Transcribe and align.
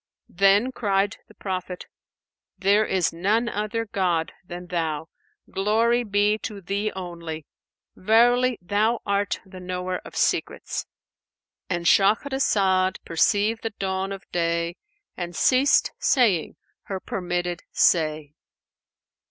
Then 0.33 0.71
cried 0.71 1.17
the 1.27 1.35
Prophet, 1.35 1.85
"There 2.57 2.83
is 2.87 3.13
none 3.13 3.47
other 3.47 3.85
god 3.85 4.31
than 4.43 4.65
Thou! 4.65 5.09
Glory 5.51 6.03
be 6.03 6.39
to 6.39 6.59
Thee 6.59 6.91
only! 6.95 7.45
Verily, 7.95 8.57
Thou 8.63 8.99
art 9.05 9.39
the 9.45 9.59
Knower 9.59 9.99
of 10.03 10.15
Secrets."[FN#495]—And 10.15 11.85
Shahrazad 11.85 12.95
perceived 13.05 13.61
the 13.61 13.69
dawn 13.77 14.11
of 14.11 14.23
day 14.31 14.75
and 15.15 15.35
ceased 15.35 15.91
saying 15.99 16.55
her 16.85 16.99
permitted 16.99 17.61
say. 17.71 18.33